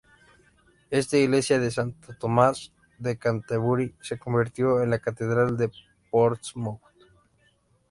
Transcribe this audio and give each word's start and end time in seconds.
Esta 0.89 1.15
iglesia 1.17 1.59
de 1.59 1.69
Santo 1.69 2.15
Tomás 2.19 2.73
de 2.97 3.19
Canterbury 3.19 3.93
se 4.01 4.17
convirtió 4.17 4.81
en 4.81 4.89
la 4.89 4.97
catedral 4.97 5.57
de 5.57 5.69
Portsmouth. 6.09 6.81